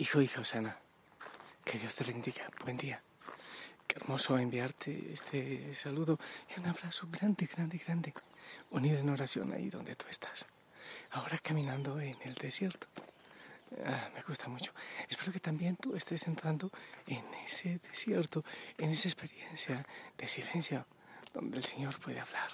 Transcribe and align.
Hijo, 0.00 0.22
hija 0.22 0.40
Osana, 0.40 0.78
que 1.62 1.78
Dios 1.78 1.94
te 1.94 2.04
bendiga. 2.04 2.48
Buen 2.64 2.78
día. 2.78 3.02
Qué 3.86 3.96
hermoso 3.98 4.38
enviarte 4.38 5.12
este 5.12 5.74
saludo 5.74 6.18
y 6.48 6.58
un 6.58 6.68
abrazo 6.68 7.06
grande, 7.10 7.44
grande, 7.44 7.76
grande, 7.76 8.14
unido 8.70 8.98
en 8.98 9.10
oración 9.10 9.52
ahí 9.52 9.68
donde 9.68 9.96
tú 9.96 10.06
estás. 10.08 10.46
Ahora 11.10 11.36
caminando 11.36 12.00
en 12.00 12.16
el 12.24 12.34
desierto. 12.34 12.86
Ah, 13.84 14.08
me 14.14 14.22
gusta 14.22 14.48
mucho. 14.48 14.72
Espero 15.06 15.32
que 15.32 15.40
también 15.40 15.76
tú 15.76 15.94
estés 15.94 16.26
entrando 16.26 16.70
en 17.06 17.22
ese 17.44 17.78
desierto, 17.78 18.42
en 18.78 18.88
esa 18.88 19.06
experiencia 19.06 19.86
de 20.16 20.26
silencio 20.26 20.86
donde 21.34 21.58
el 21.58 21.64
Señor 21.64 22.00
puede 22.00 22.20
hablar. 22.20 22.52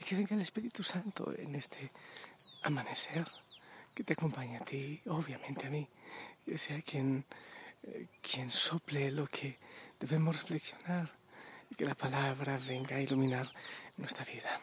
Y 0.00 0.04
que 0.04 0.14
venga 0.14 0.34
el 0.34 0.40
Espíritu 0.40 0.82
Santo 0.82 1.34
en 1.36 1.54
este 1.54 1.90
amanecer 2.62 3.26
que 3.96 4.04
te 4.04 4.12
acompañe 4.12 4.58
a 4.58 4.60
ti, 4.60 5.00
obviamente 5.06 5.66
a 5.66 5.70
mí, 5.70 5.88
que 6.44 6.58
sea 6.58 6.82
quien, 6.82 7.24
eh, 7.82 8.08
quien 8.20 8.50
sople 8.50 9.10
lo 9.10 9.26
que 9.26 9.56
debemos 9.98 10.36
reflexionar 10.36 11.10
y 11.70 11.74
que 11.74 11.86
la 11.86 11.94
palabra 11.94 12.58
venga 12.58 12.96
a 12.96 13.00
iluminar 13.00 13.50
nuestra 13.96 14.22
vida. 14.26 14.60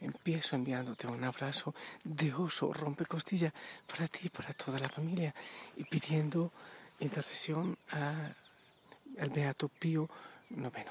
Empiezo 0.00 0.56
enviándote 0.56 1.06
un 1.06 1.22
abrazo 1.22 1.72
de 2.02 2.34
oso, 2.34 2.72
rompe 2.72 3.06
costilla 3.06 3.54
para 3.86 4.08
ti 4.08 4.22
y 4.24 4.28
para 4.28 4.52
toda 4.54 4.80
la 4.80 4.88
familia 4.88 5.32
y 5.76 5.84
pidiendo 5.84 6.52
intercesión 6.98 7.78
al 7.90 9.30
Beato 9.30 9.68
Pío 9.68 10.10
noveno. 10.50 10.90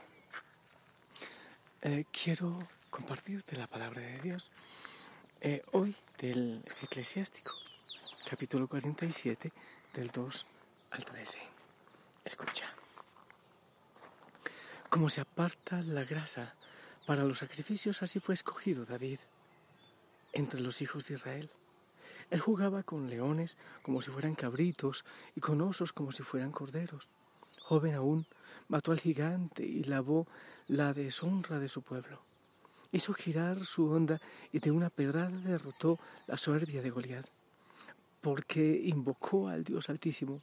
Eh, 1.81 2.05
quiero 2.11 2.59
compartirte 2.89 3.57
la 3.57 3.67
palabra 3.67 4.01
de 4.01 4.19
Dios 4.21 4.51
eh, 5.41 5.63
hoy 5.71 5.95
del 6.17 6.63
Eclesiástico, 6.81 7.53
capítulo 8.27 8.67
47, 8.67 9.51
del 9.93 10.09
2 10.09 10.45
al 10.91 11.05
13. 11.05 11.37
Escucha. 12.25 12.65
Como 14.89 15.09
se 15.09 15.21
aparta 15.21 15.81
la 15.83 16.03
grasa 16.03 16.55
para 17.05 17.23
los 17.23 17.39
sacrificios, 17.39 18.01
así 18.01 18.19
fue 18.19 18.33
escogido 18.33 18.85
David 18.85 19.19
entre 20.33 20.59
los 20.59 20.81
hijos 20.81 21.07
de 21.07 21.15
Israel. 21.15 21.49
Él 22.29 22.39
jugaba 22.39 22.83
con 22.83 23.09
leones 23.09 23.57
como 23.83 24.01
si 24.01 24.11
fueran 24.11 24.35
cabritos 24.35 25.05
y 25.35 25.41
con 25.41 25.61
osos 25.61 25.93
como 25.93 26.11
si 26.11 26.23
fueran 26.23 26.51
corderos. 26.51 27.11
Joven 27.61 27.95
aún, 27.95 28.27
mató 28.67 28.91
al 28.91 28.99
gigante 28.99 29.63
y 29.63 29.83
lavó 29.83 30.27
la 30.67 30.93
deshonra 30.93 31.59
de 31.59 31.69
su 31.69 31.81
pueblo. 31.81 32.26
Hizo 32.91 33.13
girar 33.13 33.63
su 33.65 33.89
onda 33.89 34.19
y 34.51 34.59
de 34.59 34.71
una 34.71 34.89
pedrada 34.89 35.37
derrotó 35.37 35.99
la 36.25 36.37
soberbia 36.37 36.81
de 36.81 36.89
Goliat 36.89 37.27
porque 38.21 38.81
invocó 38.83 39.47
al 39.47 39.63
Dios 39.63 39.89
Altísimo. 39.89 40.41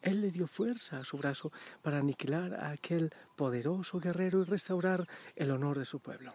Él 0.00 0.22
le 0.22 0.30
dio 0.30 0.46
fuerza 0.46 0.98
a 0.98 1.04
su 1.04 1.18
brazo 1.18 1.52
para 1.82 1.98
aniquilar 1.98 2.54
a 2.54 2.70
aquel 2.70 3.12
poderoso 3.36 4.00
guerrero 4.00 4.40
y 4.40 4.44
restaurar 4.44 5.06
el 5.36 5.50
honor 5.50 5.78
de 5.78 5.84
su 5.84 6.00
pueblo. 6.00 6.34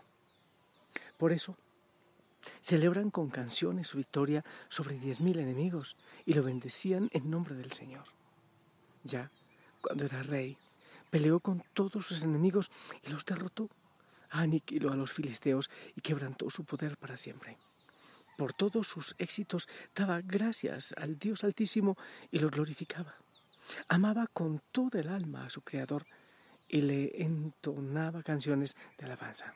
Por 1.18 1.32
eso, 1.32 1.58
celebran 2.62 3.10
con 3.10 3.30
canciones 3.30 3.88
su 3.88 3.98
victoria 3.98 4.46
sobre 4.70 5.00
diez 5.00 5.20
mil 5.22 5.40
enemigos 5.40 5.96
y 6.26 6.34
lo 6.34 6.44
bendecían 6.44 7.10
en 7.14 7.32
nombre 7.32 7.56
del 7.56 7.72
Señor. 7.72 8.06
Ya, 9.04 9.32
cuando 9.82 10.06
era 10.06 10.22
rey, 10.22 10.58
peleó 11.10 11.40
con 11.40 11.64
todos 11.74 12.06
sus 12.06 12.22
enemigos 12.22 12.72
y 13.04 13.10
los 13.10 13.26
derrotó. 13.26 13.70
Aniquiló 14.42 14.92
a 14.92 14.96
los 14.96 15.12
filisteos 15.12 15.70
y 15.96 16.02
quebrantó 16.02 16.50
su 16.50 16.64
poder 16.64 16.98
para 16.98 17.18
siempre 17.18 17.58
por 18.36 18.54
todos 18.54 18.88
sus 18.88 19.16
éxitos, 19.18 19.68
daba 19.96 20.22
gracias 20.22 20.94
al 20.98 21.18
Dios 21.18 21.44
Altísimo 21.44 21.98
y 22.32 22.40
lo 22.40 22.50
glorificaba. 22.50 23.16
Amaba 23.88 24.28
con 24.28 24.62
toda 24.72 25.00
el 25.00 25.10
alma 25.10 25.46
a 25.46 25.50
su 25.50 25.62
Creador 25.62 26.06
y 26.68 26.82
le 26.82 27.22
entonaba 27.22 28.24
canciones 28.24 28.76
de 28.98 29.06
alabanza. 29.06 29.54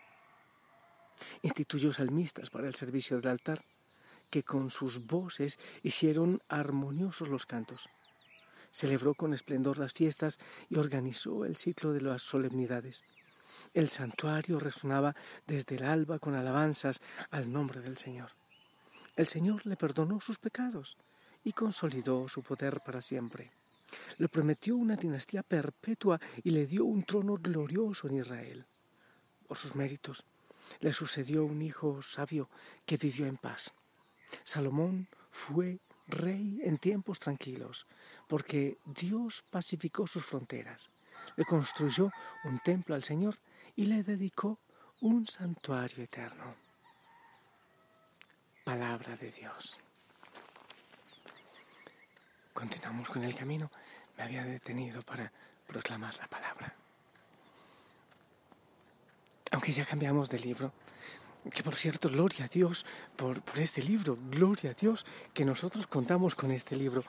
Instituyó 1.41 1.91
salmistas 1.91 2.49
para 2.49 2.67
el 2.67 2.75
servicio 2.75 3.17
del 3.17 3.31
altar, 3.31 3.63
que 4.29 4.43
con 4.43 4.69
sus 4.69 5.05
voces 5.05 5.59
hicieron 5.83 6.41
armoniosos 6.47 7.29
los 7.29 7.45
cantos. 7.45 7.89
Celebró 8.71 9.15
con 9.15 9.33
esplendor 9.33 9.79
las 9.79 9.93
fiestas 9.93 10.39
y 10.69 10.77
organizó 10.77 11.45
el 11.45 11.57
ciclo 11.57 11.91
de 11.91 12.01
las 12.01 12.21
solemnidades. 12.21 13.03
El 13.73 13.89
santuario 13.89 14.59
resonaba 14.59 15.15
desde 15.45 15.75
el 15.75 15.83
alba 15.83 16.19
con 16.19 16.35
alabanzas 16.35 17.01
al 17.31 17.51
nombre 17.51 17.81
del 17.81 17.97
Señor. 17.97 18.31
El 19.15 19.27
Señor 19.27 19.65
le 19.65 19.75
perdonó 19.75 20.21
sus 20.21 20.37
pecados 20.37 20.97
y 21.43 21.53
consolidó 21.53 22.27
su 22.27 22.41
poder 22.41 22.81
para 22.81 23.01
siempre. 23.01 23.51
Le 24.17 24.29
prometió 24.29 24.75
una 24.75 24.95
dinastía 24.95 25.43
perpetua 25.43 26.19
y 26.43 26.51
le 26.51 26.65
dio 26.65 26.85
un 26.85 27.03
trono 27.03 27.35
glorioso 27.37 28.07
en 28.07 28.17
Israel. 28.17 28.65
Por 29.47 29.57
sus 29.57 29.75
méritos, 29.75 30.25
le 30.79 30.93
sucedió 30.93 31.45
un 31.45 31.61
hijo 31.61 32.01
sabio 32.01 32.49
que 32.85 32.97
vivió 32.97 33.25
en 33.25 33.37
paz. 33.37 33.73
Salomón 34.43 35.07
fue 35.31 35.79
rey 36.07 36.59
en 36.63 36.77
tiempos 36.77 37.19
tranquilos, 37.19 37.87
porque 38.27 38.77
Dios 38.85 39.43
pacificó 39.49 40.07
sus 40.07 40.25
fronteras. 40.25 40.91
Le 41.35 41.45
construyó 41.45 42.11
un 42.43 42.59
templo 42.59 42.95
al 42.95 43.03
Señor 43.03 43.37
y 43.79 43.85
le 43.85 44.03
dedicó 44.03 44.59
un 44.99 45.25
santuario 45.25 46.03
eterno 46.03 46.53
palabra 48.65 49.15
de 49.15 49.31
Dios. 49.31 49.79
Continuamos 52.53 53.07
con 53.07 53.23
el 53.23 53.33
camino. 53.33 53.71
Me 54.17 54.23
había 54.23 54.43
detenido 54.43 55.01
para 55.01 55.31
proclamar 55.65 56.13
la 56.17 56.27
palabra. 56.27 56.75
Aunque 59.51 59.71
ya 59.71 59.85
cambiamos 59.85 60.29
de 60.29 60.39
libro, 60.39 60.73
que 61.49 61.63
por 61.63 61.77
cierto, 61.77 62.09
gloria 62.09 62.45
a 62.45 62.47
Dios 62.49 62.85
por, 63.15 63.41
por 63.43 63.59
este 63.59 63.81
libro, 63.81 64.17
gloria 64.29 64.71
a 64.71 64.73
Dios 64.73 65.05
que 65.33 65.45
nosotros 65.45 65.87
contamos 65.87 66.35
con 66.35 66.51
este 66.51 66.75
libro. 66.75 67.05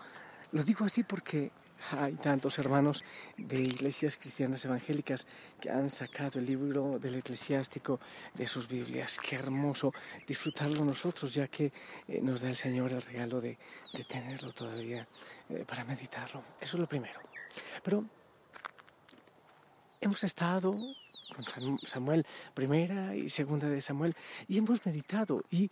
Lo 0.53 0.63
digo 0.63 0.85
así 0.85 1.03
porque 1.03 1.51
hay 1.93 2.15
tantos 2.15 2.59
hermanos 2.59 3.05
de 3.37 3.61
iglesias 3.61 4.17
cristianas 4.17 4.65
evangélicas 4.65 5.27
que 5.61 5.71
han 5.71 5.89
sacado 5.89 6.39
el 6.39 6.47
libro 6.47 6.99
del 6.99 7.17
eclesiástico 7.17 8.01
de 8.35 8.47
sus 8.47 8.69
Biblias. 8.69 9.19
Qué 9.19 9.37
hermoso 9.37 9.93
disfrutarlo 10.27 10.85
nosotros, 10.85 11.35
ya 11.35 11.49
que 11.49 11.73
eh, 12.09 12.21
nos 12.23 12.41
da 12.41 12.49
el 12.49 12.57
Señor 12.57 12.93
el 12.93 13.03
regalo 13.03 13.41
de, 13.41 13.59
tenerlo 14.09 14.53
todavía 14.53 15.07
eh, 15.49 15.65
para 15.67 15.85
meditarlo. 15.85 16.43
Eso 16.61 16.77
es 16.77 16.81
lo 16.81 16.89
primero. 16.89 17.21
Pero 17.83 18.05
hemos 20.01 20.25
estado 20.25 20.73
con 21.35 21.79
Samuel, 21.87 22.27
primera 22.55 23.15
y 23.15 23.29
segunda 23.29 23.69
de 23.69 23.81
Samuel, 23.81 24.15
y 24.49 24.59
hemos 24.59 24.85
meditado 24.85 25.45
y 25.51 25.71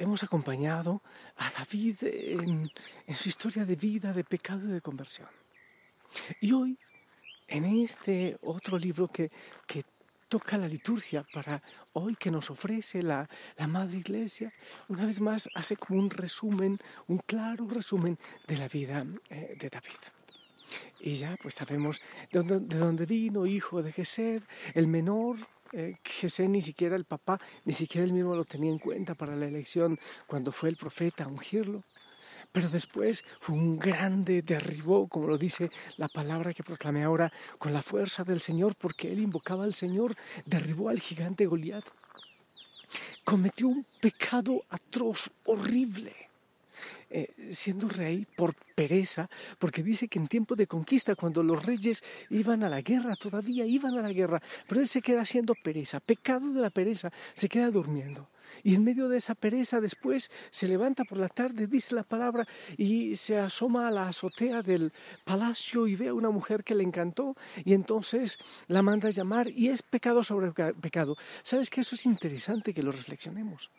hemos 0.00 0.22
acompañado 0.22 1.02
a 1.36 1.50
David 1.50 1.96
en, 2.02 2.70
su 3.14 3.28
historia 3.28 3.64
de 3.64 3.76
vida, 3.76 4.12
de 4.12 4.24
pecado 4.24 4.66
y 4.66 4.72
de 4.72 4.80
conversión. 4.80 5.28
Y 6.40 6.52
hoy, 6.52 6.78
en 7.46 7.64
este 7.64 8.38
otro 8.42 8.78
libro 8.78 9.08
que, 9.08 9.30
toca 10.28 10.56
la 10.56 10.68
liturgia 10.68 11.24
para 11.34 11.60
hoy 11.94 12.14
que 12.14 12.30
nos 12.30 12.50
ofrece 12.50 13.02
la, 13.02 13.28
Madre 13.66 13.98
Iglesia, 13.98 14.52
una 14.86 15.04
vez 15.04 15.20
más 15.20 15.50
hace 15.56 15.76
como 15.76 15.98
un 15.98 16.08
resumen, 16.08 16.78
un 17.08 17.18
claro 17.18 17.66
resumen 17.66 18.16
de 18.46 18.56
la 18.56 18.68
vida 18.68 19.04
eh, 19.28 19.56
de 19.58 19.68
David. 19.68 19.98
Y 21.00 21.16
ya 21.16 21.36
pues 21.42 21.56
sabemos 21.56 22.00
de 22.30 22.42
dónde, 22.42 23.06
vino, 23.06 23.44
hijo 23.44 23.82
de 23.82 23.90
Gesed, 23.90 24.44
el 24.74 24.86
menor, 24.86 25.38
eh, 25.72 25.94
Jesé 26.04 26.48
ni 26.48 26.60
siquiera 26.60 26.96
el 26.96 27.04
papá, 27.04 27.40
ni 27.64 27.72
siquiera 27.72 28.04
él 28.04 28.12
mismo 28.12 28.34
lo 28.34 28.44
tenía 28.44 28.70
en 28.70 28.78
cuenta 28.78 29.14
para 29.14 29.36
la 29.36 29.46
elección 29.46 29.98
cuando 30.26 30.52
fue 30.52 30.68
el 30.68 30.76
profeta 30.76 31.24
a 31.24 31.28
ungirlo. 31.28 31.82
Pero 32.52 32.68
después 32.68 33.24
fue 33.40 33.54
un 33.54 33.78
grande, 33.78 34.42
derribó, 34.42 35.06
como 35.08 35.28
lo 35.28 35.38
dice 35.38 35.70
la 35.96 36.08
palabra 36.08 36.52
que 36.52 36.64
proclamé 36.64 37.04
ahora, 37.04 37.32
con 37.58 37.72
la 37.72 37.82
fuerza 37.82 38.24
del 38.24 38.40
Señor, 38.40 38.74
porque 38.74 39.12
él 39.12 39.20
invocaba 39.20 39.64
al 39.64 39.74
Señor, 39.74 40.16
derribó 40.46 40.88
al 40.88 40.98
gigante 40.98 41.46
Goliat. 41.46 41.84
Cometió 43.24 43.68
un 43.68 43.86
pecado 44.00 44.64
atroz, 44.68 45.30
horrible. 45.44 46.19
Eh, 47.10 47.50
siendo 47.50 47.88
rey 47.88 48.24
por 48.36 48.54
pereza, 48.54 49.28
porque 49.58 49.82
dice 49.82 50.08
que 50.08 50.18
en 50.18 50.28
tiempo 50.28 50.54
de 50.54 50.66
conquista, 50.66 51.16
cuando 51.16 51.42
los 51.42 51.64
reyes 51.64 52.04
iban 52.30 52.62
a 52.62 52.68
la 52.68 52.82
guerra, 52.82 53.16
todavía 53.16 53.66
iban 53.66 53.98
a 53.98 54.02
la 54.02 54.12
guerra, 54.12 54.40
pero 54.68 54.80
él 54.80 54.88
se 54.88 55.02
queda 55.02 55.22
haciendo 55.22 55.54
pereza, 55.54 55.98
pecado 55.98 56.52
de 56.52 56.60
la 56.60 56.70
pereza, 56.70 57.10
se 57.34 57.48
queda 57.48 57.70
durmiendo. 57.70 58.28
Y 58.62 58.74
en 58.74 58.84
medio 58.84 59.08
de 59.08 59.18
esa 59.18 59.34
pereza 59.34 59.80
después 59.80 60.30
se 60.50 60.68
levanta 60.68 61.04
por 61.04 61.18
la 61.18 61.28
tarde, 61.28 61.66
dice 61.66 61.94
la 61.94 62.02
palabra 62.02 62.46
y 62.76 63.16
se 63.16 63.38
asoma 63.38 63.88
a 63.88 63.90
la 63.90 64.08
azotea 64.08 64.62
del 64.62 64.92
palacio 65.24 65.86
y 65.86 65.96
ve 65.96 66.08
a 66.08 66.14
una 66.14 66.30
mujer 66.30 66.64
que 66.64 66.74
le 66.74 66.84
encantó 66.84 67.36
y 67.64 67.74
entonces 67.74 68.38
la 68.68 68.82
manda 68.82 69.08
a 69.08 69.12
llamar 69.12 69.48
y 69.48 69.68
es 69.68 69.82
pecado 69.82 70.22
sobre 70.22 70.52
pecado. 70.52 71.16
¿Sabes 71.42 71.70
que 71.70 71.80
eso 71.80 71.94
es 71.94 72.06
interesante 72.06 72.74
que 72.74 72.82
lo 72.82 72.92
reflexionemos? 72.92 73.70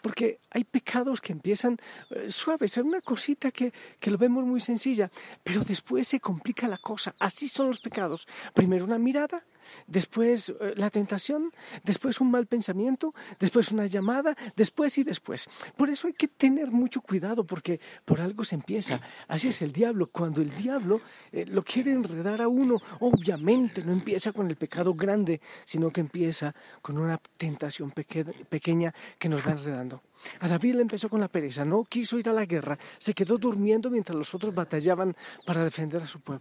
Porque 0.00 0.40
hay 0.50 0.64
pecados 0.64 1.20
que 1.20 1.32
empiezan 1.32 1.78
eh, 2.10 2.30
suaves, 2.30 2.76
es 2.76 2.84
una 2.84 3.00
cosita 3.00 3.50
que, 3.50 3.72
que 4.00 4.10
lo 4.10 4.18
vemos 4.18 4.44
muy 4.44 4.60
sencilla, 4.60 5.10
pero 5.42 5.62
después 5.64 6.08
se 6.08 6.20
complica 6.20 6.68
la 6.68 6.78
cosa. 6.78 7.14
Así 7.18 7.48
son 7.48 7.68
los 7.68 7.80
pecados. 7.80 8.26
Primero 8.54 8.84
una 8.84 8.98
mirada, 8.98 9.44
después 9.86 10.48
eh, 10.48 10.74
la 10.76 10.90
tentación, 10.90 11.52
después 11.84 12.20
un 12.20 12.30
mal 12.30 12.46
pensamiento, 12.46 13.14
después 13.38 13.70
una 13.72 13.86
llamada, 13.86 14.36
después 14.56 14.98
y 14.98 15.04
después. 15.04 15.48
Por 15.76 15.90
eso 15.90 16.06
hay 16.08 16.14
que 16.14 16.28
tener 16.28 16.70
mucho 16.70 17.00
cuidado 17.00 17.44
porque 17.44 17.80
por 18.04 18.20
algo 18.20 18.44
se 18.44 18.54
empieza. 18.54 19.00
Así 19.28 19.48
es 19.48 19.62
el 19.62 19.72
diablo. 19.72 20.08
Cuando 20.08 20.40
el 20.40 20.54
diablo 20.54 21.00
eh, 21.30 21.46
lo 21.46 21.62
quiere 21.62 21.92
enredar 21.92 22.42
a 22.42 22.48
uno, 22.48 22.78
obviamente 23.00 23.82
no 23.82 23.92
empieza 23.92 24.32
con 24.32 24.48
el 24.48 24.56
pecado 24.56 24.94
grande, 24.94 25.40
sino 25.64 25.90
que 25.90 26.00
empieza 26.00 26.54
con 26.80 26.98
una 26.98 27.18
tentación 27.36 27.92
pequeña 27.92 28.94
que 29.18 29.28
nos 29.28 29.46
va 29.46 29.52
enredando. 29.52 30.02
A 30.40 30.48
David 30.48 30.76
le 30.76 30.82
empezó 30.82 31.08
con 31.08 31.20
la 31.20 31.28
pereza, 31.28 31.64
no 31.64 31.84
quiso 31.84 32.18
ir 32.18 32.28
a 32.28 32.32
la 32.32 32.44
guerra, 32.44 32.78
se 32.98 33.12
quedó 33.12 33.38
durmiendo 33.38 33.90
mientras 33.90 34.16
los 34.16 34.34
otros 34.34 34.54
batallaban 34.54 35.16
para 35.44 35.64
defender 35.64 36.02
a 36.02 36.06
su 36.06 36.20
pueblo 36.20 36.32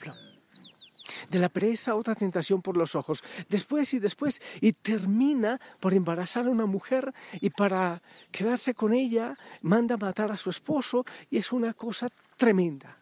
de 1.30 1.40
la 1.40 1.50
presa 1.50 1.96
otra 1.96 2.16
tentación 2.16 2.62
por 2.62 2.78
los 2.78 2.96
ojos, 2.96 3.24
después 3.50 3.94
y 3.94 4.00
después, 4.00 4.42
y 4.60 4.74
termina 4.74 5.60
por 5.80 5.94
embarazar 5.94 6.48
a 6.48 6.50
una 6.50 6.66
mujer 6.66 7.14
y 7.40 7.50
para 7.50 8.02
quedarse 8.32 8.74
con 8.74 8.94
ella 8.94 9.38
manda 9.62 9.98
matar 9.98 10.32
a 10.32 10.38
su 10.38 10.50
esposo 10.50 11.06
y 11.30 11.38
es 11.38 11.52
una 11.52 11.74
cosa 11.74 12.10
tremenda, 12.38 12.98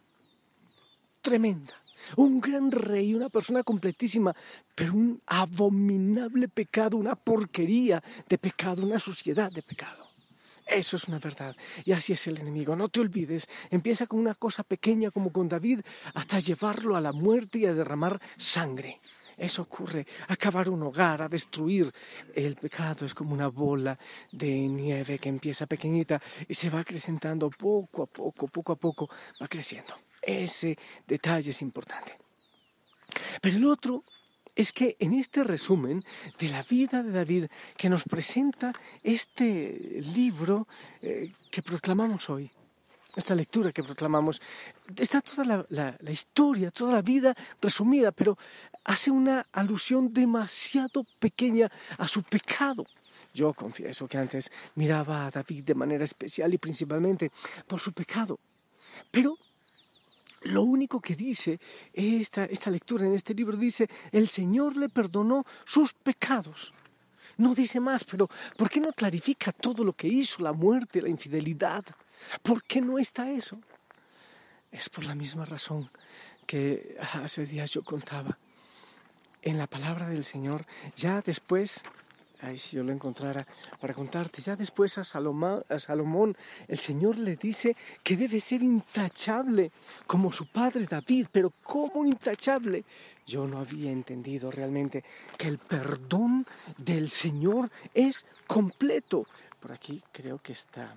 tremenda. 1.21 1.73
Un 2.15 2.39
gran 2.39 2.71
rey, 2.71 3.13
una 3.13 3.29
persona 3.29 3.61
completísima, 3.61 4.33
pero 4.73 4.93
un 4.93 5.21
abominable 5.27 6.47
pecado, 6.47 6.95
una 6.95 7.15
porquería 7.15 8.01
de 8.27 8.37
pecado, 8.37 8.83
una 8.83 8.99
suciedad 8.99 9.51
de 9.51 9.61
pecado. 9.61 10.08
Eso 10.69 10.97
es 10.97 11.07
una 11.07 11.17
verdad. 11.17 11.55
Y 11.83 11.91
así 11.93 12.13
es 12.13 12.27
el 12.27 12.37
enemigo. 12.37 12.75
No 12.75 12.89
te 12.89 12.99
olvides. 12.99 13.49
Empieza 13.71 14.05
con 14.05 14.19
una 14.19 14.35
cosa 14.35 14.63
pequeña 14.63 15.09
como 15.09 15.31
con 15.31 15.49
David 15.49 15.81
hasta 16.13 16.39
llevarlo 16.39 16.95
a 16.95 17.01
la 17.01 17.11
muerte 17.11 17.59
y 17.59 17.65
a 17.65 17.73
derramar 17.73 18.21
sangre. 18.37 18.99
Eso 19.35 19.61
ocurre, 19.61 20.05
acabar 20.27 20.69
un 20.69 20.83
hogar, 20.83 21.21
a 21.21 21.29
destruir. 21.29 21.91
El 22.35 22.55
pecado 22.55 23.05
es 23.05 23.13
como 23.13 23.33
una 23.33 23.47
bola 23.47 23.97
de 24.31 24.51
nieve 24.67 25.17
que 25.17 25.29
empieza 25.29 25.65
pequeñita 25.65 26.21
y 26.47 26.53
se 26.53 26.69
va 26.69 26.81
acrecentando 26.81 27.49
poco 27.49 28.03
a 28.03 28.05
poco, 28.05 28.47
poco 28.47 28.73
a 28.73 28.75
poco, 28.75 29.09
va 29.41 29.47
creciendo. 29.47 29.95
Ese 30.21 30.77
detalle 31.07 31.51
es 31.51 31.61
importante. 31.61 32.17
Pero 33.41 33.55
el 33.55 33.65
otro 33.65 34.03
es 34.59 34.73
que 34.73 34.97
en 34.99 35.13
este 35.13 35.45
resumen 35.45 36.03
de 36.37 36.49
la 36.49 36.63
vida 36.63 37.01
de 37.01 37.11
David 37.11 37.45
que 37.77 37.87
nos 37.87 38.03
presenta 38.03 38.73
este 39.01 40.03
libro 40.13 40.67
eh, 41.01 41.31
que 41.49 41.61
proclamamos 41.61 42.29
hoy, 42.29 42.51
esta 43.15 43.35
lectura 43.35 43.71
que 43.71 43.81
proclamamos, 43.81 44.41
está 44.97 45.21
toda 45.21 45.65
la, 45.69 46.11
historia, 46.11 46.71
toda 46.71 46.95
la 46.95 47.01
vida 47.01 47.33
resumida, 47.61 48.11
pero 48.11 48.37
hace 48.83 49.09
una 49.09 49.45
alusión 49.53 50.13
demasiado 50.13 51.05
pequeña 51.19 51.71
a 51.97 52.05
su 52.09 52.23
pecado. 52.23 52.85
Yo 53.33 53.53
confieso 53.53 54.09
que 54.09 54.17
antes 54.17 54.51
miraba 54.75 55.25
a 55.25 55.31
David 55.31 55.63
de 55.63 55.75
manera 55.75 56.03
especial 56.03 56.53
y 56.53 56.57
principalmente 56.57 57.31
por 57.65 57.79
su 57.79 57.93
pecado, 57.93 58.37
pero 59.09 59.37
lo 60.41 60.63
único 60.63 60.99
que 61.01 61.15
dice 61.15 61.59
esta, 61.93 62.45
esta 62.45 62.69
lectura 62.69 63.05
en 63.05 63.13
este 63.13 63.33
libro 63.33 63.57
dice, 63.57 63.89
el 64.11 64.27
Señor 64.27 64.77
le 64.77 64.89
perdonó 64.89 65.45
sus 65.65 65.93
pecados. 65.93 66.73
No 67.37 67.55
dice 67.55 67.79
más, 67.79 68.03
pero 68.03 68.29
¿por 68.57 68.69
qué 68.69 68.81
no 68.81 68.91
clarifica 68.91 69.51
todo 69.51 69.83
lo 69.83 69.93
que 69.93 70.07
hizo, 70.07 70.43
la 70.43 70.51
muerte, 70.51 71.01
la 71.01 71.09
infidelidad? 71.09 71.85
¿Por 72.41 72.63
qué 72.63 72.81
no 72.81 72.99
está 72.99 73.29
eso? 73.31 73.59
Es 74.71 74.89
por 74.89 75.05
la 75.05 75.15
misma 75.15 75.45
razón 75.45 75.89
que 76.45 76.97
hace 77.23 77.45
días 77.45 77.71
yo 77.71 77.83
contaba. 77.83 78.37
En 79.41 79.57
la 79.57 79.67
palabra 79.67 80.09
del 80.09 80.25
Señor, 80.25 80.65
ya 80.95 81.21
después 81.21 81.83
Ay, 82.41 82.57
si 82.57 82.77
yo 82.77 82.83
lo 82.83 82.93
encontrara 82.93 83.45
para 83.81 83.93
contarte. 83.93 84.41
Ya 84.41 84.55
después 84.55 84.97
a 84.97 85.01
a 85.01 85.79
Salomón 85.79 86.37
el 86.67 86.77
Señor 86.77 87.17
le 87.17 87.35
dice 87.35 87.75
que 88.01 88.15
debe 88.15 88.39
ser 88.39 88.63
intachable 88.63 89.71
como 90.07 90.31
su 90.31 90.47
padre 90.47 90.85
David. 90.85 91.27
Pero 91.31 91.51
¿cómo 91.63 92.05
intachable? 92.05 92.85
Yo 93.25 93.45
no 93.45 93.59
había 93.59 93.91
entendido 93.91 94.51
realmente 94.51 95.03
que 95.37 95.49
el 95.49 95.57
perdón 95.57 96.45
del 96.77 97.09
Señor 97.09 97.69
es 97.93 98.25
completo. 98.47 99.27
Por 99.59 99.73
aquí 99.73 100.01
creo 100.13 100.39
que 100.39 100.53
está. 100.53 100.95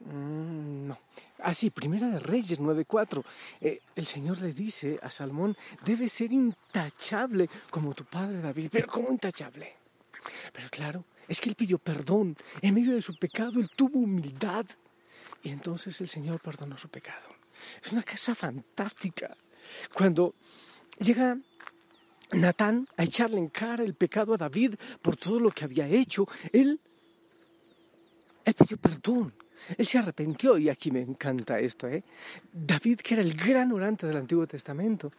Mm, 0.00 0.86
no. 0.86 0.98
Ah, 1.40 1.52
sí, 1.52 1.70
Primera 1.70 2.08
de 2.08 2.20
Reyes 2.20 2.60
9.4. 2.60 3.24
Eh, 3.60 3.80
el 3.96 4.06
Señor 4.06 4.40
le 4.40 4.52
dice 4.52 5.00
a 5.02 5.10
Salomón, 5.10 5.56
debe 5.84 6.08
ser 6.08 6.30
intachable 6.30 7.50
como 7.70 7.92
tu 7.92 8.04
padre 8.04 8.40
David. 8.40 8.68
Pero 8.70 8.86
¿cómo 8.86 9.10
intachable? 9.10 9.85
Pero 10.52 10.68
claro, 10.70 11.04
es 11.28 11.40
que 11.40 11.48
él 11.48 11.54
pidió 11.54 11.78
perdón. 11.78 12.36
En 12.62 12.74
medio 12.74 12.94
de 12.94 13.02
su 13.02 13.16
pecado, 13.18 13.60
él 13.60 13.68
tuvo 13.74 13.98
humildad. 13.98 14.66
Y 15.42 15.50
entonces 15.50 16.00
el 16.00 16.08
Señor 16.08 16.40
perdonó 16.40 16.76
su 16.76 16.88
pecado. 16.88 17.28
Es 17.82 17.92
una 17.92 18.02
cosa 18.02 18.34
fantástica. 18.34 19.36
Cuando 19.94 20.34
llega 20.98 21.36
Natán 22.32 22.86
a 22.96 23.04
echarle 23.04 23.38
en 23.38 23.48
cara 23.48 23.84
el 23.84 23.94
pecado 23.94 24.34
a 24.34 24.36
David 24.36 24.74
por 25.00 25.16
todo 25.16 25.40
lo 25.40 25.50
que 25.50 25.64
había 25.64 25.86
hecho, 25.86 26.26
él, 26.52 26.80
él 28.44 28.54
pidió 28.54 28.76
perdón. 28.76 29.34
Él 29.76 29.86
se 29.86 29.98
arrepintió, 29.98 30.58
y 30.58 30.68
aquí 30.68 30.90
me 30.90 31.00
encanta 31.00 31.58
esto, 31.58 31.88
¿eh? 31.88 32.04
David, 32.52 33.00
que 33.00 33.14
era 33.14 33.22
el 33.22 33.34
gran 33.34 33.72
orante 33.72 34.06
del 34.06 34.18
Antiguo 34.18 34.46
Testamento, 34.46 35.10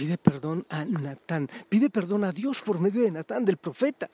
pide 0.00 0.16
perdón 0.16 0.64
a 0.70 0.82
Natán, 0.86 1.46
pide 1.68 1.90
perdón 1.90 2.24
a 2.24 2.32
Dios 2.32 2.62
por 2.62 2.80
medio 2.80 3.02
de 3.02 3.10
Natán, 3.10 3.44
del 3.44 3.58
profeta. 3.58 4.08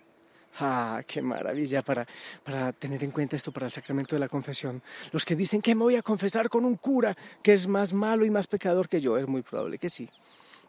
Ah, 0.59 1.01
qué 1.07 1.23
maravilla 1.23 1.81
para, 1.81 2.05
para 2.43 2.73
tener 2.73 3.05
en 3.05 3.13
cuenta 3.13 3.37
esto 3.37 3.53
para 3.53 3.67
el 3.67 3.73
sacramento 3.73 4.17
de 4.17 4.19
la 4.19 4.29
confesión. 4.29 4.83
Los 5.13 5.25
que 5.25 5.37
dicen 5.37 5.63
que 5.63 5.77
me 5.77 5.85
voy 5.85 5.95
a 5.95 6.03
confesar 6.03 6.49
con 6.49 6.65
un 6.65 6.75
cura 6.75 7.17
que 7.41 7.53
es 7.53 7.69
más 7.69 7.93
malo 7.93 8.25
y 8.25 8.31
más 8.31 8.49
pecador 8.49 8.89
que 8.89 9.01
yo, 9.01 9.17
es 9.17 9.29
muy 9.29 9.43
probable 9.43 9.79
que 9.79 9.89
sí. 9.89 10.09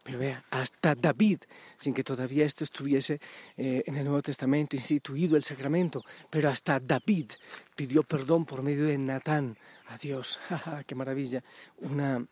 Pero 0.03 0.19
vea, 0.19 0.45
hasta 0.51 0.93
David, 0.93 1.39
sin 1.79 1.95
que 1.95 2.03
todavía 2.03 2.45
esto 2.45 2.63
estuviese 2.63 3.19
eh, 3.57 3.81
en 3.87 3.95
el 3.95 4.03
Nuevo 4.03 4.21
Testamento 4.21 4.75
instituido 4.75 5.35
el 5.35 5.43
sacramento, 5.43 6.03
pero 6.29 6.49
hasta 6.49 6.79
David 6.79 7.31
pidió 7.75 8.03
perdón 8.03 8.45
por 8.45 8.61
medio 8.61 8.85
de 8.85 8.99
Natán 8.99 9.57
a 9.87 9.97
Dios. 9.97 10.39
¡Qué 10.85 10.93
maravilla! 10.93 11.43
Una, 11.79 12.23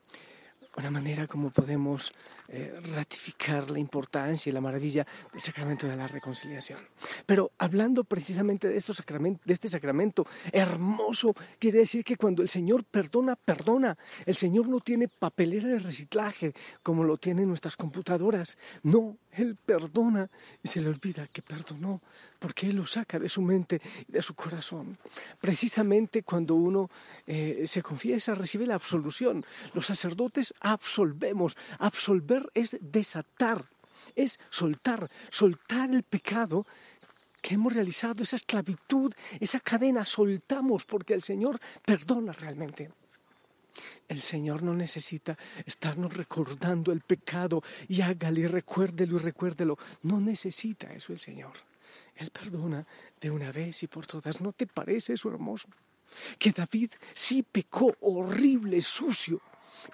una 0.77 0.91
manera 0.91 1.25
como 1.25 1.51
podemos 1.51 2.13
eh, 2.47 2.79
ratificar 2.93 3.71
la 3.71 3.79
importancia 3.79 4.49
y 4.49 4.53
la 4.53 4.61
maravilla 4.61 5.05
del 5.31 5.41
sacramento 5.41 5.87
de 5.87 5.95
la 5.95 6.07
reconciliación. 6.07 6.79
Pero 7.25 7.51
hablando 7.57 8.03
precisamente 8.03 8.67
de, 8.67 8.73
de 8.73 9.53
este 9.53 9.69
sacramento 9.69 10.27
hermoso, 10.51 11.33
quiere 11.59 11.79
decir 11.79 12.03
que 12.03 12.17
cuando 12.17 12.41
el 12.41 12.49
Señor 12.49 12.83
perdona, 12.83 13.35
perdona. 13.35 13.97
El 14.25 14.35
Señor 14.35 14.67
no 14.67 14.79
tiene 14.79 15.07
papelera 15.07 15.69
de 15.69 15.79
reciclaje 15.79 16.53
como 16.83 17.03
lo 17.03 17.17
tienen 17.17 17.47
nuestras 17.47 17.75
computadoras. 17.75 18.57
No, 18.83 19.17
Él 19.31 19.55
perdona 19.55 20.29
y 20.63 20.67
se 20.67 20.81
le 20.81 20.89
olvida 20.89 21.27
que 21.27 21.41
perdonó, 21.41 22.01
porque 22.39 22.67
Él 22.67 22.75
lo 22.75 22.85
saca 22.85 23.19
de 23.19 23.29
su 23.29 23.41
mente 23.41 23.81
y 24.07 24.11
de 24.11 24.21
su 24.21 24.33
corazón. 24.35 24.97
Precisamente 25.39 26.23
cuando 26.23 26.55
uno 26.55 26.89
eh, 27.25 27.63
se 27.65 27.81
confiesa, 27.81 28.35
recibe 28.35 28.65
la 28.65 28.75
absolución. 28.75 29.45
Los 29.73 29.87
sacerdotes 29.87 30.53
absolvemos, 30.59 31.57
es 32.53 32.77
desatar, 32.81 33.65
es 34.15 34.39
soltar, 34.49 35.09
soltar 35.29 35.93
el 35.93 36.03
pecado 36.03 36.65
que 37.41 37.55
hemos 37.55 37.73
realizado, 37.73 38.23
esa 38.23 38.35
esclavitud, 38.35 39.13
esa 39.39 39.59
cadena, 39.59 40.05
soltamos 40.05 40.85
porque 40.85 41.13
el 41.13 41.21
Señor 41.21 41.59
perdona 41.85 42.33
realmente. 42.33 42.91
El 44.07 44.21
Señor 44.21 44.63
no 44.63 44.73
necesita 44.73 45.37
estarnos 45.65 46.13
recordando 46.13 46.91
el 46.91 47.01
pecado 47.01 47.61
y 47.87 48.01
hágale, 48.01 48.47
recuérdelo 48.47 49.17
y 49.17 49.19
recuérdelo. 49.19 49.77
No 50.03 50.21
necesita 50.21 50.93
eso 50.93 51.11
el 51.13 51.19
Señor. 51.19 51.53
Él 52.15 52.31
perdona 52.31 52.87
de 53.19 53.29
una 53.29 53.51
vez 53.51 53.83
y 53.83 53.87
por 53.87 54.07
todas. 54.07 54.39
¿No 54.41 54.53
te 54.53 54.65
parece 54.65 55.13
eso 55.13 55.29
hermoso? 55.29 55.67
que 56.37 56.51
David 56.51 56.91
sí 57.13 57.43
pecó 57.43 57.95
horrible, 58.01 58.81
sucio, 58.81 59.41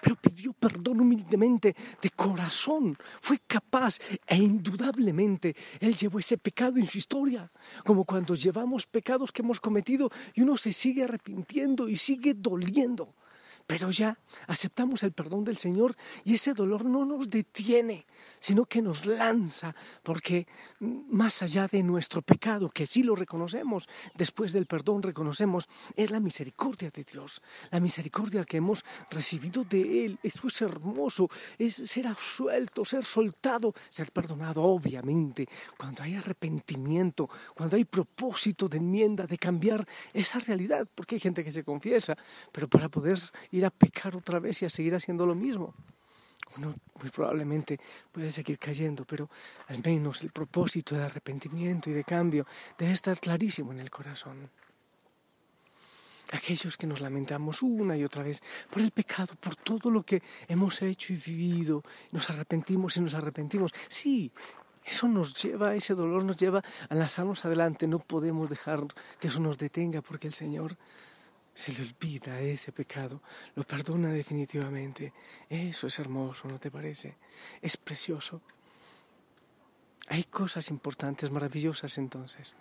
pero 0.00 0.16
pidió 0.16 0.52
perdón 0.52 1.00
humildemente 1.00 1.74
de 2.00 2.10
corazón. 2.10 2.96
Fue 3.20 3.40
capaz 3.46 3.98
e 4.26 4.36
indudablemente 4.36 5.54
él 5.80 5.96
llevó 5.96 6.18
ese 6.18 6.38
pecado 6.38 6.78
en 6.78 6.86
su 6.86 6.98
historia, 6.98 7.50
como 7.84 8.04
cuando 8.04 8.34
llevamos 8.34 8.86
pecados 8.86 9.32
que 9.32 9.42
hemos 9.42 9.60
cometido 9.60 10.10
y 10.34 10.42
uno 10.42 10.56
se 10.56 10.72
sigue 10.72 11.04
arrepintiendo 11.04 11.88
y 11.88 11.96
sigue 11.96 12.34
doliendo. 12.34 13.14
Pero 13.66 13.90
ya 13.90 14.18
aceptamos 14.46 15.02
el 15.02 15.12
perdón 15.12 15.44
del 15.44 15.56
Señor 15.56 15.96
y 16.24 16.34
ese 16.34 16.54
dolor 16.54 16.84
no 16.84 17.04
nos 17.04 17.28
detiene, 17.30 18.06
sino 18.38 18.64
que 18.64 18.82
nos 18.82 19.06
lanza, 19.06 19.74
porque 20.02 20.46
más 20.80 21.42
allá 21.42 21.68
de 21.68 21.82
nuestro 21.82 22.22
pecado, 22.22 22.68
que 22.68 22.86
sí 22.86 23.02
lo 23.02 23.14
reconocemos, 23.14 23.88
después 24.14 24.52
del 24.52 24.66
perdón 24.66 25.02
reconocemos, 25.02 25.68
es 25.96 26.10
la 26.10 26.20
misericordia 26.20 26.90
de 26.90 27.04
Dios, 27.04 27.42
la 27.70 27.80
misericordia 27.80 28.44
que 28.44 28.58
hemos 28.58 28.84
recibido 29.10 29.64
de 29.64 30.04
Él. 30.04 30.18
Eso 30.22 30.48
es 30.48 30.60
hermoso, 30.62 31.28
es 31.58 31.74
ser 31.74 32.06
absuelto, 32.06 32.84
ser 32.84 33.04
soltado, 33.04 33.74
ser 33.88 34.10
perdonado, 34.12 34.62
obviamente, 34.62 35.48
cuando 35.76 36.02
hay 36.02 36.14
arrepentimiento, 36.14 37.28
cuando 37.54 37.76
hay 37.76 37.84
propósito 37.84 38.68
de 38.68 38.78
enmienda, 38.78 39.26
de 39.26 39.38
cambiar 39.38 39.86
esa 40.12 40.38
realidad, 40.38 40.86
porque 40.94 41.16
hay 41.16 41.20
gente 41.20 41.44
que 41.44 41.52
se 41.52 41.64
confiesa, 41.64 42.16
pero 42.50 42.68
para 42.68 42.88
poder 42.88 43.18
ir 43.52 43.64
a 43.64 43.70
pecar 43.70 44.16
otra 44.16 44.38
vez 44.38 44.62
y 44.62 44.64
a 44.66 44.70
seguir 44.70 44.94
haciendo 44.94 45.24
lo 45.24 45.34
mismo. 45.34 45.74
Uno 46.56 46.74
muy 47.00 47.10
probablemente 47.10 47.78
puede 48.10 48.30
seguir 48.30 48.58
cayendo, 48.58 49.04
pero 49.04 49.30
al 49.68 49.82
menos 49.82 50.22
el 50.22 50.30
propósito 50.30 50.96
de 50.96 51.04
arrepentimiento 51.04 51.88
y 51.88 51.94
de 51.94 52.04
cambio 52.04 52.46
debe 52.76 52.92
estar 52.92 53.18
clarísimo 53.18 53.72
en 53.72 53.80
el 53.80 53.90
corazón. 53.90 54.50
Aquellos 56.32 56.76
que 56.76 56.86
nos 56.86 57.00
lamentamos 57.00 57.62
una 57.62 57.96
y 57.96 58.04
otra 58.04 58.22
vez 58.22 58.42
por 58.70 58.80
el 58.82 58.90
pecado, 58.90 59.34
por 59.38 59.56
todo 59.56 59.90
lo 59.90 60.02
que 60.02 60.22
hemos 60.48 60.80
hecho 60.80 61.12
y 61.12 61.16
vivido, 61.16 61.82
nos 62.10 62.28
arrepentimos 62.30 62.96
y 62.96 63.00
nos 63.02 63.14
arrepentimos. 63.14 63.72
Sí, 63.88 64.32
eso 64.84 65.08
nos 65.08 65.34
lleva, 65.42 65.74
ese 65.74 65.94
dolor 65.94 66.24
nos 66.24 66.36
lleva 66.36 66.62
a 66.88 66.94
lanzarnos 66.94 67.44
adelante. 67.44 67.86
No 67.86 67.98
podemos 67.98 68.48
dejar 68.48 68.80
que 69.20 69.28
eso 69.28 69.40
nos 69.40 69.58
detenga 69.58 70.00
porque 70.00 70.26
el 70.26 70.34
Señor 70.34 70.76
se 71.54 71.72
le 71.72 71.82
olvida 71.82 72.40
ese 72.40 72.72
pecado, 72.72 73.20
lo 73.54 73.64
perdona 73.64 74.10
definitivamente. 74.10 75.12
Eso 75.48 75.86
es 75.86 75.98
hermoso, 75.98 76.48
¿no 76.48 76.58
te 76.58 76.70
parece? 76.70 77.16
Es 77.60 77.76
precioso. 77.76 78.40
Hay 80.08 80.24
cosas 80.24 80.70
importantes, 80.70 81.30
maravillosas 81.30 81.96
entonces. 81.96 82.56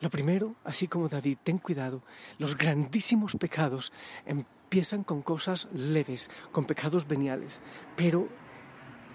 Lo 0.00 0.08
primero, 0.08 0.56
así 0.64 0.88
como 0.88 1.08
David, 1.08 1.38
ten 1.42 1.58
cuidado, 1.58 2.02
los 2.38 2.56
grandísimos 2.56 3.36
pecados 3.36 3.92
empiezan 4.24 5.04
con 5.04 5.22
cosas 5.22 5.68
leves, 5.72 6.30
con 6.50 6.64
pecados 6.64 7.06
veniales, 7.06 7.62
pero 7.94 8.28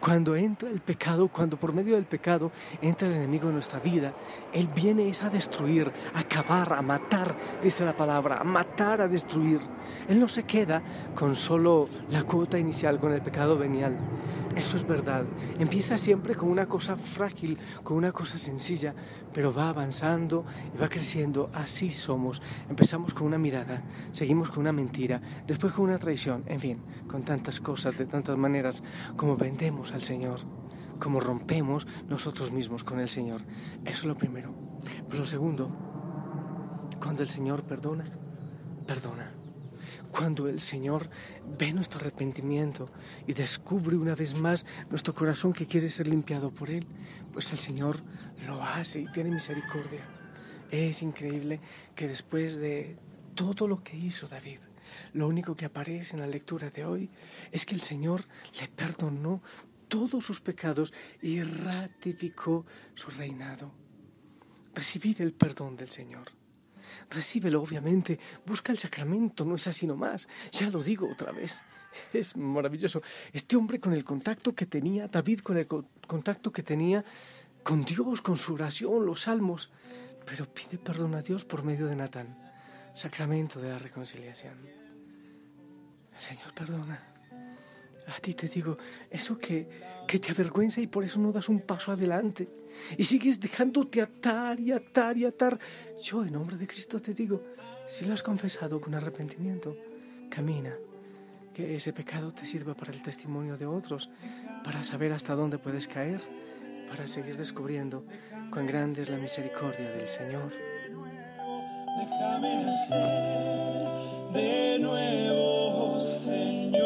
cuando 0.03 0.35
entra 0.35 0.69
el 0.69 0.81
pecado, 0.81 1.29
cuando 1.29 1.57
por 1.57 1.71
medio 1.71 1.95
del 1.95 2.05
pecado 2.05 2.51
entra 2.81 3.07
el 3.07 3.13
enemigo 3.13 3.47
en 3.47 3.53
nuestra 3.53 3.79
vida, 3.79 4.13
Él 4.51 4.67
viene 4.67 5.07
es 5.07 5.23
a 5.23 5.29
destruir, 5.29 5.93
a 6.13 6.22
acabar, 6.33 6.73
a 6.73 6.81
matar, 6.81 7.35
dice 7.61 7.85
la 7.85 7.95
palabra, 7.95 8.39
a 8.39 8.43
matar, 8.43 9.01
a 9.01 9.07
destruir. 9.07 9.59
Él 10.07 10.19
no 10.19 10.27
se 10.27 10.43
queda 10.43 10.81
con 11.13 11.35
solo 11.35 11.87
la 12.09 12.23
cuota 12.23 12.57
inicial, 12.57 12.99
con 12.99 13.11
el 13.13 13.21
pecado 13.21 13.55
venial. 13.55 13.99
Eso 14.55 14.77
es 14.77 14.87
verdad. 14.87 15.25
Empieza 15.59 15.97
siempre 15.97 16.33
con 16.33 16.49
una 16.49 16.65
cosa 16.65 16.95
frágil, 16.95 17.59
con 17.83 17.97
una 17.97 18.11
cosa 18.11 18.39
sencilla, 18.39 18.95
pero 19.31 19.53
va 19.53 19.69
avanzando 19.69 20.45
y 20.73 20.77
va 20.77 20.89
creciendo. 20.89 21.51
Así 21.53 21.91
somos. 21.91 22.41
Empezamos 22.67 23.13
con 23.13 23.27
una 23.27 23.37
mirada, 23.37 23.83
seguimos 24.11 24.49
con 24.49 24.61
una 24.61 24.71
mentira, 24.71 25.21
después 25.45 25.73
con 25.73 25.85
una 25.85 25.99
traición, 25.99 26.43
en 26.47 26.59
fin, 26.59 26.81
con 27.07 27.23
tantas 27.23 27.59
cosas, 27.59 27.97
de 27.97 28.07
tantas 28.07 28.37
maneras 28.37 28.83
como 29.15 29.37
vendemos 29.37 29.91
al 29.91 30.01
Señor, 30.01 30.39
como 30.99 31.19
rompemos 31.19 31.85
nosotros 32.09 32.51
mismos 32.51 32.83
con 32.83 32.99
el 32.99 33.09
Señor. 33.09 33.41
Eso 33.85 33.99
es 33.99 34.05
lo 34.05 34.15
primero. 34.15 34.53
Pero 35.07 35.19
lo 35.19 35.25
segundo, 35.25 35.92
cuando 37.03 37.21
el 37.21 37.27
Señor 37.27 37.63
perdona, 37.63 38.05
perdona. 38.87 39.29
Cuando 40.09 40.47
el 40.47 40.61
Señor 40.61 41.09
ve 41.59 41.73
nuestro 41.73 41.99
arrepentimiento 41.99 42.89
y 43.27 43.33
descubre 43.33 43.97
una 43.97 44.15
vez 44.15 44.39
más 44.39 44.65
nuestro 44.89 45.13
corazón 45.13 45.51
que 45.51 45.67
quiere 45.67 45.89
ser 45.89 46.07
limpiado 46.07 46.49
por 46.49 46.69
Él, 46.69 46.87
pues 47.33 47.51
el 47.51 47.59
Señor 47.59 47.99
lo 48.47 48.63
hace 48.63 49.01
y 49.01 49.11
tiene 49.11 49.31
misericordia. 49.31 50.07
Es 50.71 51.01
increíble 51.01 51.59
que 51.93 52.07
después 52.07 52.55
de 52.55 52.97
todo 53.35 53.67
lo 53.67 53.83
que 53.83 53.97
hizo 53.97 54.25
David, 54.25 54.59
lo 55.11 55.27
único 55.27 55.57
que 55.57 55.65
aparece 55.65 56.15
en 56.15 56.21
la 56.21 56.27
lectura 56.27 56.69
de 56.69 56.85
hoy 56.85 57.09
es 57.51 57.65
que 57.65 57.75
el 57.75 57.81
Señor 57.81 58.23
le 58.61 58.69
perdonó 58.69 59.41
todos 59.89 60.23
sus 60.23 60.39
pecados 60.39 60.93
y 61.21 61.41
ratificó 61.41 62.65
su 62.95 63.11
reinado. 63.11 63.73
Recibid 64.73 65.19
el 65.19 65.33
perdón 65.33 65.75
del 65.75 65.89
Señor. 65.89 66.42
Recíbelo, 67.09 67.61
obviamente. 67.61 68.19
Busca 68.45 68.71
el 68.71 68.77
sacramento, 68.77 69.45
no 69.45 69.55
es 69.55 69.67
así 69.67 69.87
nomás. 69.87 70.27
Ya 70.51 70.69
lo 70.69 70.81
digo 70.83 71.09
otra 71.09 71.31
vez. 71.31 71.63
Es 72.11 72.35
maravilloso. 72.35 73.01
Este 73.31 73.55
hombre 73.55 73.79
con 73.79 73.93
el 73.93 74.03
contacto 74.03 74.53
que 74.53 74.65
tenía, 74.65 75.07
David 75.07 75.39
con 75.39 75.57
el 75.57 75.67
contacto 75.67 76.51
que 76.51 76.63
tenía 76.63 77.03
con 77.63 77.83
Dios, 77.83 78.21
con 78.21 78.37
su 78.37 78.55
oración, 78.55 79.05
los 79.05 79.21
salmos, 79.21 79.71
pero 80.25 80.45
pide 80.53 80.77
perdón 80.77 81.15
a 81.15 81.21
Dios 81.21 81.45
por 81.45 81.63
medio 81.63 81.87
de 81.87 81.95
Natán, 81.95 82.37
sacramento 82.93 83.59
de 83.61 83.69
la 83.69 83.79
reconciliación. 83.79 84.55
Señor 86.19 86.53
perdona. 86.53 87.12
A 88.07 88.19
ti 88.19 88.33
te 88.33 88.47
digo, 88.47 88.77
eso 89.09 89.37
que, 89.37 89.67
que 90.07 90.19
te 90.19 90.31
avergüenza 90.31 90.81
y 90.81 90.87
por 90.87 91.03
eso 91.03 91.19
no 91.19 91.31
das 91.31 91.49
un 91.49 91.61
paso 91.61 91.91
adelante 91.91 92.47
y 92.97 93.03
sigues 93.03 93.39
dejándote 93.39 94.01
atar 94.01 94.59
y 94.59 94.71
atar 94.71 95.17
y 95.17 95.25
atar. 95.25 95.57
Yo, 96.01 96.23
en 96.23 96.33
nombre 96.33 96.57
de 96.57 96.67
Cristo, 96.67 96.99
te 96.99 97.13
digo, 97.13 97.43
si 97.87 98.05
lo 98.05 98.13
has 98.13 98.23
confesado 98.23 98.79
con 98.79 98.95
arrepentimiento, 98.95 99.77
camina, 100.29 100.73
que 101.53 101.75
ese 101.75 101.93
pecado 101.93 102.33
te 102.33 102.45
sirva 102.45 102.73
para 102.73 102.91
el 102.91 103.01
testimonio 103.01 103.57
de 103.57 103.65
otros, 103.65 104.09
para 104.63 104.83
saber 104.83 105.13
hasta 105.13 105.35
dónde 105.35 105.59
puedes 105.59 105.87
caer, 105.87 106.21
para 106.89 107.07
seguir 107.07 107.37
descubriendo 107.37 108.05
cuán 108.51 108.67
grande 108.67 109.01
es 109.01 109.09
la 109.09 109.17
misericordia 109.17 109.89
del 109.91 110.07
Señor. 110.07 110.51
Déjame 111.99 112.65
nacer 112.65 113.63
de 114.33 114.79
nuevo, 114.79 116.01
Señor. 116.01 116.82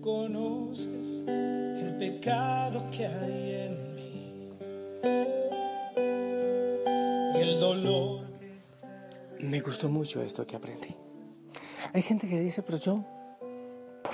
Conoces 0.00 1.22
el 1.26 1.96
pecado 1.98 2.90
que 2.90 3.06
hay 3.06 3.54
en 3.66 3.94
mí 3.94 4.50
y 7.34 7.38
el 7.38 7.60
dolor. 7.60 8.26
Me 9.40 9.60
gustó 9.60 9.88
mucho 9.88 10.22
esto 10.22 10.46
que 10.46 10.56
aprendí. 10.56 10.94
Hay 11.92 12.02
gente 12.02 12.26
que 12.26 12.38
dice, 12.40 12.62
pero 12.62 12.78
yo 12.78 13.04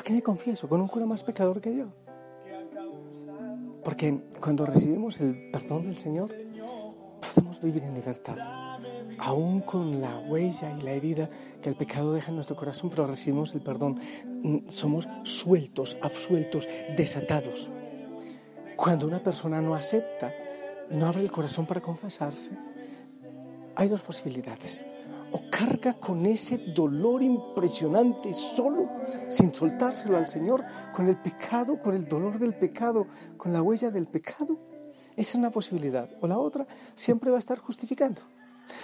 qué 0.07 0.13
me 0.13 0.23
confieso 0.23 0.69
con 0.69 0.81
un 0.81 0.87
cura 0.87 1.05
más 1.05 1.25
pecador 1.25 1.61
que 1.61 1.77
yo? 1.77 1.87
Porque 3.83 4.21
cuando 4.41 4.65
recibimos 4.65 5.21
el 5.21 5.51
perdón 5.51 5.87
del 5.87 5.97
Señor, 5.97 6.33
podemos 7.35 7.61
vivir 7.61 7.83
en 7.83 7.95
libertad. 7.95 8.66
Aún 9.19 9.61
con 9.61 10.01
la 10.01 10.19
huella 10.19 10.77
y 10.77 10.83
la 10.83 10.93
herida 10.93 11.29
que 11.63 11.69
el 11.69 11.77
pecado 11.77 12.13
deja 12.13 12.31
en 12.31 12.37
nuestro 12.37 12.57
corazón, 12.57 12.91
pero 12.91 13.07
recibimos 13.07 13.55
el 13.55 13.61
perdón. 13.61 14.01
Mm, 14.43 14.69
somos 14.69 15.09
sueltos, 15.23 15.97
absueltos, 16.03 16.69
desatados. 16.97 17.71
Cuando 18.77 19.07
una 19.07 19.23
persona 19.23 19.63
no 19.63 19.75
acepta, 19.75 20.33
no 20.91 21.07
abre 21.07 21.23
el 21.23 21.33
corazón 21.33 21.67
para 21.67 21.81
confesarse, 21.81 22.53
hay 23.75 23.89
dos 23.89 24.03
posibilidades 24.03 24.85
o 25.33 25.51
carga 25.51 25.95
con 25.95 26.25
ese 26.27 26.59
dolor 26.59 27.23
impresionante 27.23 28.33
solo, 28.33 28.89
sin 29.29 29.55
soltárselo 29.55 30.17
al 30.17 30.29
Señor, 30.29 30.65
con 30.93 31.09
el 31.09 31.17
pecado, 31.17 31.81
con 31.81 31.95
el 31.95 32.09
dolor 32.09 32.39
del 32.39 32.55
pecado, 32.55 33.07
con 33.37 33.53
la 33.53 33.63
huella 33.63 33.91
del 33.91 34.07
pecado. 34.07 34.59
Esa 35.17 35.31
es 35.31 35.35
una 35.35 35.51
posibilidad. 35.51 36.09
O 36.21 36.27
la 36.27 36.39
otra, 36.39 36.67
siempre 36.95 37.31
va 37.31 37.37
a 37.37 37.41
estar 37.41 37.59
justificando. 37.59 38.23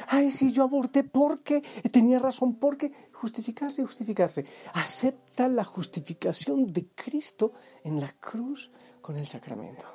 Ay, 0.09 0.31
sí, 0.31 0.53
yo 0.53 0.63
aborté 0.65 1.05
porque 1.05 1.63
tenía 1.91 2.19
razón, 2.19 2.55
porque 2.57 2.93
justificarse 3.23 3.85
justificarse. 3.85 4.45
Acepta 4.75 5.49
la 5.49 5.65
justificación 5.65 6.67
de 6.67 6.89
Cristo 6.89 7.53
en 7.85 8.01
la 8.01 8.13
cruz 8.13 8.71
con 9.01 9.17
el 9.17 9.27
sacramento, 9.27 9.87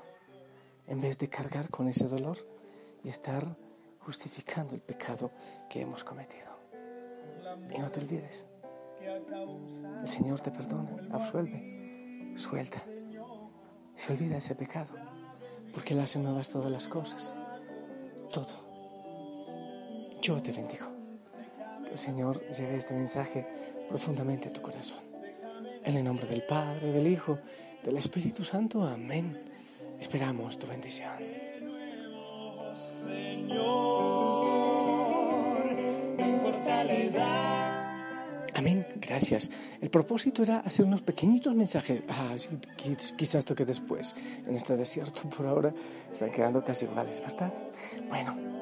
en 0.87 1.01
vez 1.01 1.17
de 1.17 1.27
cargar 1.27 1.69
con 1.69 1.89
ese 1.89 2.07
dolor 2.07 2.37
y 3.03 3.09
estar 3.09 3.57
justificando 3.99 4.75
el 4.75 4.81
pecado 4.81 5.31
que 5.69 5.81
hemos 5.81 6.03
cometido. 6.05 6.47
Y 7.75 7.79
no 7.79 7.89
te 7.89 7.99
olvides, 7.99 8.47
el 10.01 10.07
Señor 10.07 10.39
te 10.39 10.51
perdona, 10.51 10.95
absuelve, 11.11 12.33
suelta, 12.37 12.81
se 13.95 14.13
olvida 14.13 14.37
ese 14.37 14.55
pecado, 14.55 14.93
porque 15.73 15.93
Él 15.93 15.99
hace 15.99 16.19
nuevas 16.19 16.49
todas 16.49 16.71
las 16.71 16.87
cosas, 16.87 17.33
todo. 18.31 18.66
Yo 20.27 20.41
te 20.41 20.51
bendigo. 20.51 20.87
Que 21.85 21.91
el 21.91 21.97
Señor 21.97 22.45
lleve 22.49 22.75
este 22.75 22.93
mensaje 22.93 23.47
profundamente 23.87 24.49
a 24.49 24.51
tu 24.51 24.61
corazón. 24.61 24.99
En 25.85 25.95
el 25.95 26.03
nombre 26.03 26.27
del 26.27 26.43
Padre, 26.43 26.91
del 26.91 27.07
Hijo, 27.07 27.39
del 27.81 27.95
Espíritu 27.95 28.43
Santo. 28.43 28.83
Amén. 28.83 29.39
Esperamos 30.01 30.59
tu 30.59 30.67
bendición. 30.67 31.13
Amén, 38.53 38.85
gracias. 38.97 39.49
El 39.79 39.89
propósito 39.89 40.43
era 40.43 40.59
hacer 40.59 40.85
unos 40.85 41.03
pequeñitos 41.03 41.55
mensajes. 41.55 42.03
Ah, 42.09 42.35
quizás 43.15 43.45
toque 43.45 43.63
después. 43.63 44.13
En 44.45 44.57
este 44.57 44.75
desierto 44.75 45.21
por 45.29 45.45
ahora 45.45 45.73
están 46.11 46.31
quedando 46.31 46.61
casi 46.65 46.83
iguales, 46.83 47.21
¿verdad? 47.21 47.53
Bueno, 48.09 48.56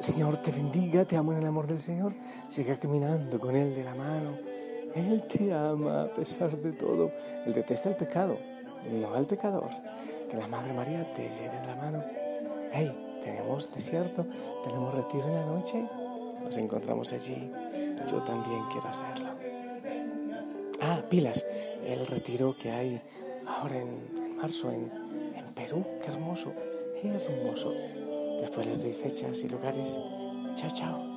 Señor 0.00 0.38
te 0.38 0.50
bendiga, 0.50 1.04
te 1.04 1.16
amo 1.16 1.32
en 1.32 1.38
el 1.38 1.46
amor 1.46 1.66
del 1.66 1.80
Señor. 1.80 2.14
Siga 2.48 2.78
caminando 2.78 3.38
con 3.38 3.54
Él 3.54 3.74
de 3.74 3.84
la 3.84 3.94
mano. 3.94 4.38
Él 4.94 5.22
te 5.28 5.52
ama 5.52 6.04
a 6.04 6.10
pesar 6.10 6.56
de 6.56 6.72
todo. 6.72 7.12
Él 7.44 7.52
detesta 7.52 7.90
el 7.90 7.96
pecado, 7.96 8.38
no 8.90 9.14
al 9.14 9.26
pecador. 9.26 9.68
Que 10.30 10.38
la 10.38 10.48
Madre 10.48 10.72
María 10.72 11.12
te 11.12 11.28
lleve 11.28 11.60
de 11.60 11.66
la 11.66 11.76
mano. 11.76 12.04
Hey, 12.72 13.20
tenemos 13.22 13.72
desierto, 13.74 14.24
tenemos 14.64 14.94
retiro 14.94 15.28
en 15.28 15.34
la 15.34 15.44
noche. 15.44 15.86
Nos 16.42 16.56
encontramos 16.56 17.12
allí. 17.12 17.52
Yo 18.10 18.22
también 18.22 18.62
quiero 18.72 18.88
hacerlo. 18.88 19.28
Ah, 20.80 21.02
pilas. 21.10 21.44
El 21.84 22.06
retiro 22.06 22.56
que 22.56 22.70
hay 22.70 23.02
ahora 23.46 23.76
en, 23.76 24.36
marzo 24.38 24.70
en, 24.70 24.90
en 25.36 25.44
Perú. 25.54 25.84
Qué 26.02 26.10
hermoso. 26.10 26.54
Qué 27.00 27.08
hermoso. 27.08 27.74
Después 28.40 28.66
les 28.66 28.82
doy 28.82 28.92
fechas 28.92 29.44
y 29.44 29.48
lugares. 29.48 29.98
Chao, 30.56 30.70
chao. 30.74 31.09